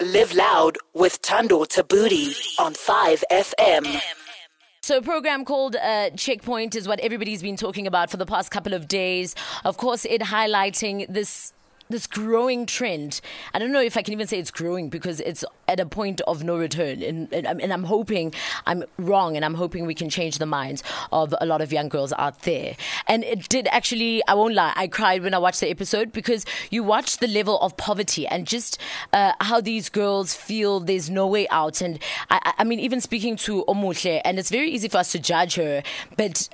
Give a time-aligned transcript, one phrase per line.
[0.00, 4.00] Live loud with Thando Thabooty on 5FM.
[4.82, 8.52] So, a program called uh, Checkpoint is what everybody's been talking about for the past
[8.52, 9.34] couple of days.
[9.64, 11.52] Of course, it highlighting this
[11.92, 13.20] this growing trend.
[13.54, 16.20] I don't know if I can even say it's growing because it's at a point
[16.22, 17.02] of no return.
[17.02, 18.34] And, and, and, I'm hoping
[18.66, 20.82] I'm wrong and I'm hoping we can change the minds
[21.12, 22.76] of a lot of young girls out there.
[23.06, 26.44] And it did actually, I won't lie, I cried when I watched the episode because
[26.70, 28.78] you watch the level of poverty and just
[29.12, 31.80] uh, how these girls feel there's no way out.
[31.80, 31.98] And
[32.30, 35.54] I, I mean, even speaking to Omuhle, and it's very easy for us to judge
[35.54, 35.82] her,
[36.16, 36.48] but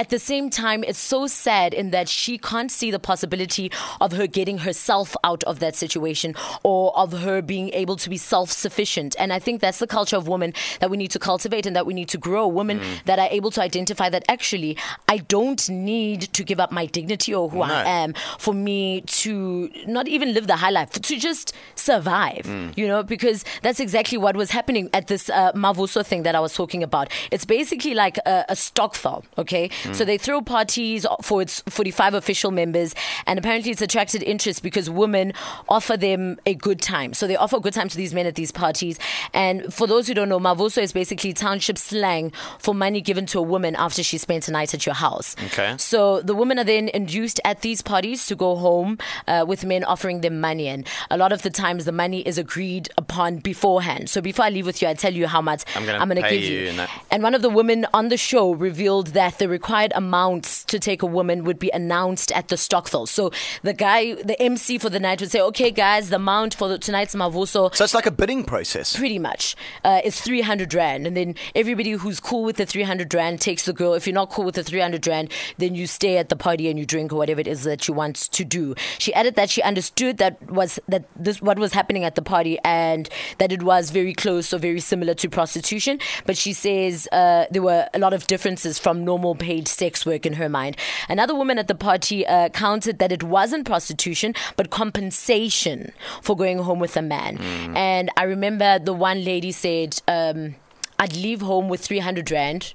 [0.00, 4.12] at the same time, it's so sad in that she can't see the possibility of
[4.12, 8.50] her getting herself out of that situation or of her being able to be self
[8.50, 9.14] sufficient.
[9.18, 11.84] And I think that's the culture of women that we need to cultivate and that
[11.84, 12.48] we need to grow.
[12.48, 13.04] Women mm.
[13.04, 17.34] that are able to identify that actually, I don't need to give up my dignity
[17.34, 17.64] or who no.
[17.64, 22.74] I am for me to not even live the high life, to just survive, mm.
[22.74, 26.40] you know, because that's exactly what was happening at this uh, Mavuso thing that I
[26.40, 27.10] was talking about.
[27.30, 29.68] It's basically like a, a stokvel, okay?
[29.90, 29.94] Mm.
[29.94, 29.96] Mm.
[29.96, 32.94] So they throw parties for its 45 official members,
[33.26, 35.32] and apparently it's attracted interest because women
[35.68, 37.14] offer them a good time.
[37.14, 38.98] So they offer a good time to these men at these parties.
[39.34, 43.38] And for those who don't know, Mavuso is basically township slang for money given to
[43.38, 45.36] a woman after she spent a night at your house.
[45.46, 45.74] Okay.
[45.78, 49.84] So the women are then induced at these parties to go home uh, with men
[49.84, 50.68] offering them money.
[50.68, 54.08] And a lot of the times the money is agreed upon beforehand.
[54.10, 56.42] So before I leave with you, I tell you how much I'm going to give
[56.42, 56.72] you.
[56.72, 60.78] you and one of the women on the show revealed that the required amounts to
[60.78, 63.08] take a woman would be announced at the Stokvel.
[63.08, 63.30] So
[63.62, 66.78] the guy, the MC for the night would say, okay, guys, the amount for the,
[66.78, 67.74] tonight's Mavuso.
[67.74, 68.96] So it's like a bidding process.
[68.96, 69.56] Pretty much.
[69.84, 71.06] Uh, it's 300 Rand.
[71.06, 73.94] And then everybody who's cool with the 300 Rand takes the girl.
[73.94, 76.78] If you're not cool with the 300 Rand, then you stay at the party and
[76.78, 78.74] you drink or whatever it is that you want to do.
[78.98, 82.58] She added that she understood that was that this what was happening at the party
[82.64, 83.08] and
[83.38, 85.98] that it was very close or very similar to prostitution.
[86.26, 90.26] But she says uh, there were a lot of differences from normal paid sex work
[90.26, 90.76] in her mind.
[91.08, 95.92] Another woman at the party uh, counted that it wasn't prostitution, but compensation
[96.22, 97.38] for going home with a man.
[97.38, 97.76] Mm.
[97.76, 100.56] And I remember the one lady said, um,
[100.98, 102.74] I'd leave home with 300 Rand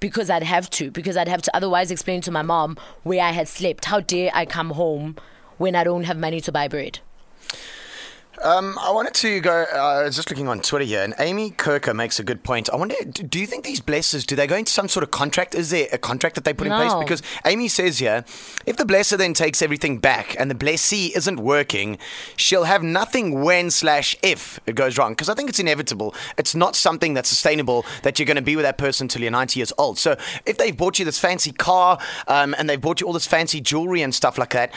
[0.00, 3.30] because I'd have to, because I'd have to otherwise explain to my mom where I
[3.30, 3.86] had slept.
[3.86, 5.16] How dare I come home
[5.58, 7.00] when I don't have money to buy bread?
[8.42, 9.64] Um, I wanted to go.
[9.72, 12.68] Uh, I was just looking on Twitter here, and Amy Kirker makes a good point.
[12.70, 15.54] I wonder, do you think these blessers do they go into some sort of contract?
[15.54, 16.74] Is there a contract that they put no.
[16.74, 16.94] in place?
[17.02, 18.24] Because Amy says here,
[18.66, 21.98] if the blesser then takes everything back and the blessee isn't working,
[22.36, 25.12] she'll have nothing when slash if it goes wrong.
[25.12, 26.14] Because I think it's inevitable.
[26.36, 29.30] It's not something that's sustainable that you're going to be with that person until you're
[29.30, 29.98] 90 years old.
[29.98, 31.98] So if they've bought you this fancy car
[32.28, 34.72] um, and they've bought you all this fancy jewelry and stuff like that,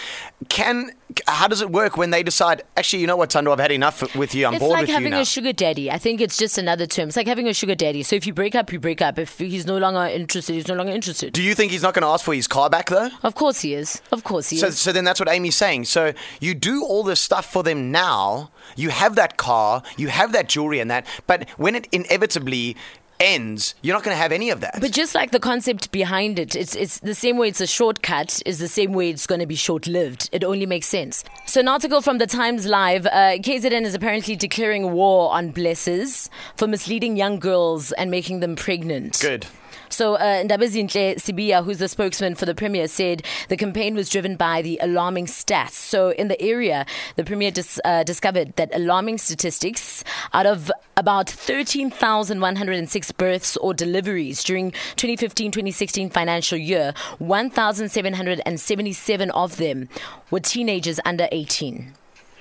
[0.47, 0.91] can
[1.27, 2.63] how does it work when they decide?
[2.77, 4.45] Actually, you know what, Thando I've had enough with you.
[4.45, 5.91] I'm it's bored like with having a sugar daddy.
[5.91, 7.09] I think it's just another term.
[7.09, 8.03] It's like having a sugar daddy.
[8.03, 9.17] So if you break up, you break up.
[9.17, 11.33] If he's no longer interested, he's no longer interested.
[11.33, 13.09] Do you think he's not going to ask for his car back though?
[13.23, 14.01] Of course he is.
[14.11, 14.79] Of course he so, is.
[14.79, 15.85] So then that's what Amy's saying.
[15.85, 18.51] So you do all this stuff for them now.
[18.75, 22.77] You have that car, you have that jewelry and that, but when it inevitably
[23.19, 24.79] ends, you're not going to have any of that.
[24.79, 28.41] But just like the concept behind it, it's it's the same way it's a shortcut
[28.45, 30.29] is the same way it's going to be short-lived.
[30.31, 31.23] It only makes sense.
[31.45, 36.29] So an article from the Times Live, uh, KZN is apparently declaring war on blessers
[36.55, 39.19] for misleading young girls and making them pregnant.
[39.19, 39.47] Good.
[39.89, 44.35] So uh, Ndabezinhle Sibiya, who's the spokesman for the Premier, said the campaign was driven
[44.35, 45.71] by the alarming stats.
[45.71, 46.85] So in the area,
[47.15, 50.03] the Premier dis- uh, discovered that alarming statistics
[50.33, 59.89] out of about 13,106 births or deliveries during 2015-2016 financial year, 1,777 of them
[60.29, 61.93] were teenagers under 18.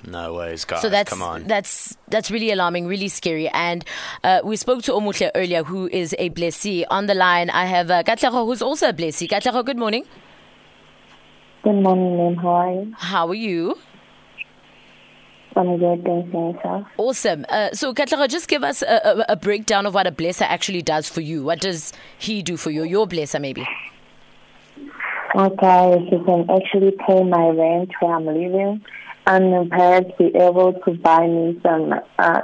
[0.05, 0.81] No ways, guys.
[0.81, 1.43] So that's Come on.
[1.43, 3.49] that's that's really alarming, really scary.
[3.49, 3.83] And
[4.23, 6.85] uh, we spoke to Omuhle earlier, who is a blessee.
[6.85, 8.03] On the line, I have uh,
[8.45, 9.27] who's also a blessee.
[9.27, 10.05] Katleho, good morning.
[11.63, 12.35] Good morning, ma'am.
[12.35, 12.95] How are you?
[12.97, 13.77] How are you?
[15.55, 16.87] I'm good, thanks yourself.
[16.97, 17.45] Awesome.
[17.49, 20.81] Uh, so, Katleho, just give us a, a, a breakdown of what a blesser actually
[20.81, 21.43] does for you.
[21.43, 22.83] What does he do for you?
[22.83, 23.67] Your blesser, maybe.
[25.35, 28.83] Okay, he can actually pay my rent where I'm living
[29.29, 32.41] and perhaps be able to buy me some uh,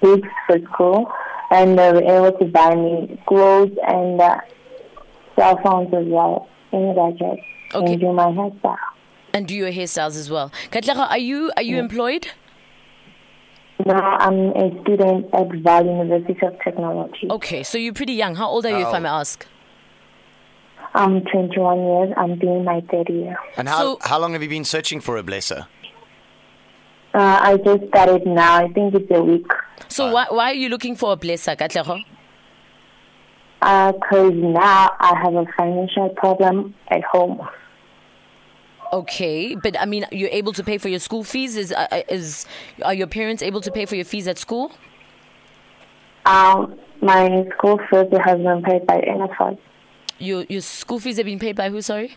[0.00, 1.12] books for school
[1.50, 4.38] and uh, be able to buy me clothes and uh,
[5.36, 7.36] cell phones as well, things like that.
[7.74, 7.92] Okay.
[7.92, 8.76] And do my hairstyle.
[9.34, 10.52] And do your hairstyles as well.
[10.70, 12.28] Katleho, are you are you employed?
[13.84, 17.26] No, I'm a student at Vaal University of Technology.
[17.28, 18.36] Okay, so you're pretty young.
[18.36, 18.88] How old are you, oh.
[18.88, 19.46] if I may ask?
[20.94, 22.14] I'm 21 years.
[22.16, 23.36] I'm doing my third year.
[23.56, 25.66] And how, so, how long have you been searching for a blesser?
[27.14, 28.56] Uh, I just started now.
[28.56, 29.46] I think it's a week.
[29.88, 32.02] So why why are you looking for a blesser, Katlego?
[33.60, 37.46] Because now I have a financial problem at home.
[38.92, 41.56] Okay, but I mean, you're able to pay for your school fees.
[41.56, 42.46] Is uh, uh, is
[42.82, 44.72] are your parents able to pay for your fees at school?
[46.24, 49.58] Um, my school fees have been paid by NSFAS.
[50.22, 51.82] Your your school fees have been paid by who?
[51.82, 52.16] Sorry.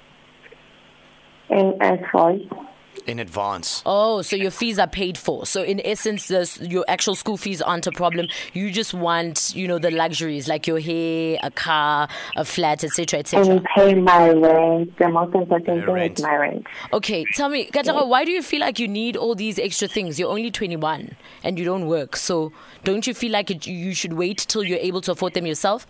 [1.49, 2.65] NSFAS.
[3.07, 3.83] In advance.
[3.85, 5.45] Oh, so your fees are paid for.
[5.45, 8.27] So in essence, this, your actual school fees aren't a problem.
[8.53, 13.19] You just want, you know, the luxuries like your hair, a car, a flat, etc.,
[13.19, 13.45] etc.
[13.47, 14.97] And pay my rent.
[14.97, 16.19] The most important Your thing rent.
[16.19, 16.67] is my rent.
[16.93, 20.17] Okay, tell me, Katara, why do you feel like you need all these extra things?
[20.17, 22.15] You're only 21 and you don't work.
[22.15, 22.53] So
[22.83, 25.85] don't you feel like it, you should wait till you're able to afford them yourself?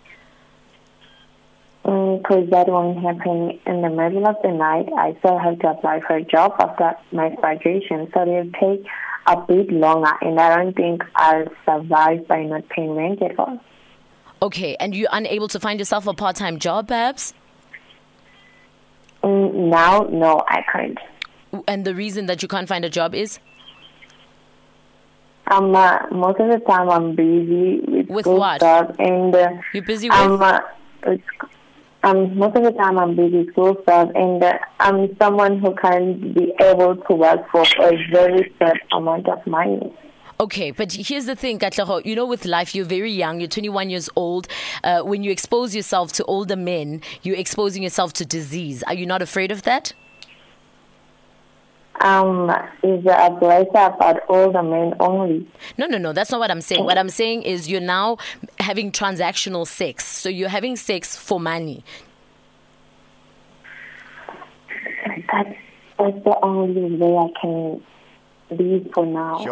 [2.18, 4.88] Because that won't happen in the middle of the night.
[4.98, 8.86] I still have to apply for a job after my graduation, so it'll take
[9.28, 13.60] a bit longer, and I don't think I'll survive by not paying rent at all.
[14.42, 17.34] Okay, and you're unable to find yourself a part time job, perhaps?
[19.24, 20.98] Mm, now, no, I can't.
[21.68, 23.40] And the reason that you can't find a job is?
[25.50, 28.60] Um, uh, most of the time I'm busy with, With what?
[28.62, 30.42] stuff, and uh, You're busy um, with?
[30.42, 30.62] uh,
[31.08, 31.50] it's-
[32.06, 36.34] um, most of the time I'm busy school stuff, and uh, I'm someone who can
[36.34, 39.92] be able to work for a very short amount of money.
[40.40, 42.06] Okay, but here's the thing, Katlaho.
[42.06, 43.40] You know, with life, you're very young.
[43.40, 44.48] You're 21 years old.
[44.84, 48.84] Uh, when you expose yourself to older men, you're exposing yourself to disease.
[48.84, 49.94] Are you not afraid of that?
[52.02, 52.50] Um,
[52.84, 55.48] is a blessing about all the men only.
[55.78, 56.14] No, no, no.
[56.14, 56.84] That's not what I'm saying.
[56.84, 58.18] What I'm saying is you're now
[58.60, 60.06] having transactional sex.
[60.06, 61.84] So you're having sex for money.
[65.32, 65.56] That's,
[65.98, 67.82] that's the only way I can
[68.50, 69.44] leave for now.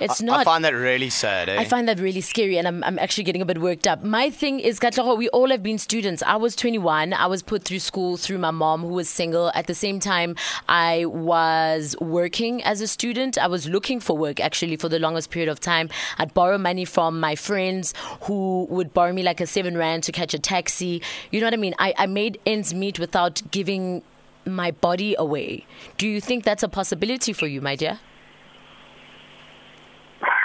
[0.00, 0.40] It's I, not.
[0.40, 1.58] I find that really sad, eh?
[1.58, 4.02] I find that really scary, and I'm, I'm actually getting a bit worked up.
[4.02, 6.22] My thing is, Katlaho, we all have been students.
[6.22, 7.12] I was 21.
[7.12, 9.50] I was put through school through my mom, who was single.
[9.54, 10.36] At the same time,
[10.68, 13.38] I was working as a student.
[13.38, 15.88] I was looking for work, actually, for the longest period of time.
[16.18, 20.12] I'd borrow money from my friends who would borrow me like a seven rand to
[20.12, 21.02] catch a taxi.
[21.30, 21.74] You know what I mean?
[21.78, 24.02] I, I made ends meet without giving
[24.46, 25.66] my body away.
[25.98, 27.98] Do you think that's a possibility for you, my dear?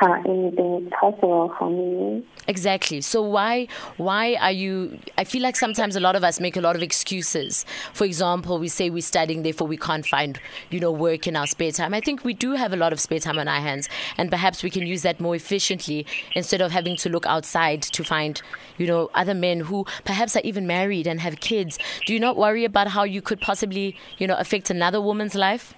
[0.02, 2.24] Anything is possible for me.
[2.48, 3.02] Exactly.
[3.02, 3.68] So why
[3.98, 6.82] why are you I feel like sometimes a lot of us make a lot of
[6.82, 7.66] excuses.
[7.94, 10.40] For example, we say we're studying therefore we can't find,
[10.72, 11.94] you know, work in our spare time.
[11.94, 14.64] I think we do have a lot of spare time on our hands and perhaps
[14.64, 18.42] we can use that more efficiently instead of having to look outside to find,
[18.78, 21.78] you know, other men who perhaps are even married and have kids.
[22.08, 25.76] Do you not worry about how you could possibly, you know, affect another woman's life?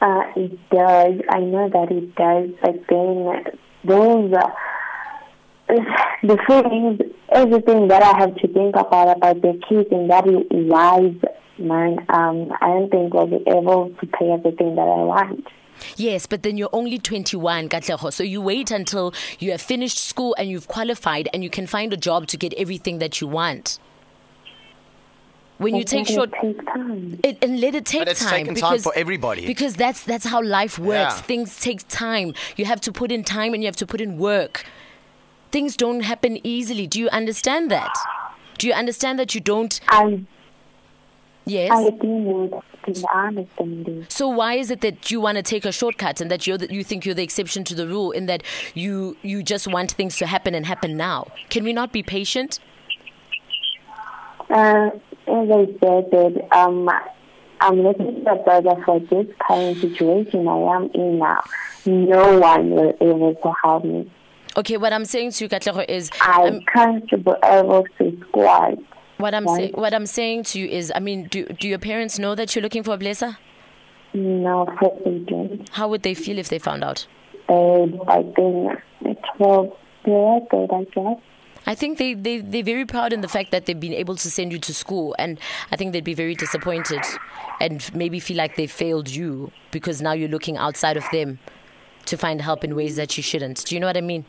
[0.00, 1.20] Uh, it does.
[1.28, 4.48] I know that it does, but then those uh,
[6.22, 7.00] the feelings,
[7.30, 11.14] everything that I have to think about about the kids and that is wise,
[11.58, 11.98] man.
[12.08, 15.46] Um, I don't think I'll be able to pay everything that I want.
[15.96, 18.12] Yes, but then you're only 21, Katleho.
[18.12, 21.92] So you wait until you have finished school and you've qualified and you can find
[21.92, 23.78] a job to get everything that you want.
[25.60, 27.20] When you take think short it takes time.
[27.22, 29.46] it, and let it take But it's time taken time for everybody.
[29.46, 31.16] Because that's that's how life works.
[31.16, 31.22] Yeah.
[31.32, 32.32] Things take time.
[32.56, 34.64] You have to put in time and you have to put in work.
[35.52, 36.86] Things don't happen easily.
[36.86, 37.94] Do you understand that?
[38.56, 39.78] Do you understand that you don't?
[39.88, 40.24] I
[41.44, 41.70] Yes.
[41.72, 44.06] I do think understand this.
[44.08, 46.72] So why is it that you want to take a shortcut and that you're the,
[46.72, 48.42] you think you're the exception to the rule in that
[48.72, 51.26] you you just want things to happen and happen now?
[51.50, 52.60] Can we not be patient?
[54.48, 54.90] Uh,
[55.30, 56.88] as I said, that um,
[57.60, 61.42] I'm looking for brother for this current situation I am in now.
[61.86, 64.10] No one will able to help me.
[64.56, 68.78] Okay, what I'm saying to you, Katlego, is I'm um, comfortable able to squat.
[69.18, 69.72] what I'm saying.
[69.74, 72.62] What I'm saying to you is, I mean, do do your parents know that you're
[72.62, 73.36] looking for a blesser?
[74.12, 74.66] No,
[75.04, 75.68] they don't.
[75.70, 77.06] How would they feel if they found out?
[77.48, 81.20] I think it will be good, I guess.
[81.70, 84.28] I think they, they, they're very proud in the fact that they've been able to
[84.28, 85.14] send you to school.
[85.20, 85.38] And
[85.70, 87.00] I think they'd be very disappointed
[87.60, 91.38] and maybe feel like they failed you because now you're looking outside of them
[92.06, 93.64] to find help in ways that you shouldn't.
[93.66, 94.24] Do you know what I mean?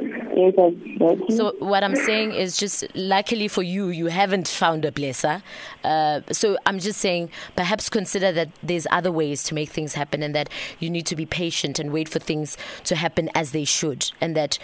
[0.00, 1.36] Is it ready?
[1.36, 5.42] So what I'm saying is just luckily for you, you haven't found a blesser.
[5.84, 10.22] Uh, so I'm just saying perhaps consider that there's other ways to make things happen
[10.22, 13.64] and that you need to be patient and wait for things to happen as they
[13.64, 14.58] should and that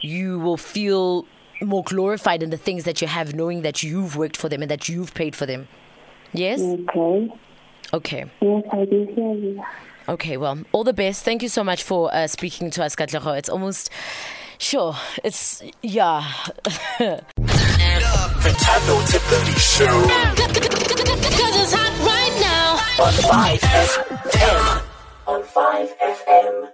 [0.00, 1.26] you will feel
[1.62, 4.70] more glorified in the things that you have knowing that you've worked for them and
[4.70, 5.68] that you've paid for them.
[6.32, 6.60] Yes?
[6.60, 7.30] okay.
[7.92, 8.24] Okay.
[8.40, 9.62] Yes, I do hear you.
[10.08, 11.24] Okay, well, all the best.
[11.24, 13.36] Thank you so much for uh, speaking to us, Katlego.
[13.36, 13.90] It's almost,
[14.58, 16.24] sure, it's, yeah.
[16.98, 17.22] The
[18.56, 19.86] Thando Thabooty Show
[21.36, 23.04] Cause it's hot right now.
[23.04, 23.12] on
[23.58, 24.82] 5FM.
[25.26, 26.72] On 5FM.